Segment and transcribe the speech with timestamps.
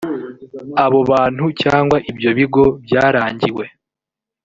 [0.83, 3.65] abo bantu cyangwa ibyo bigo byarangiwe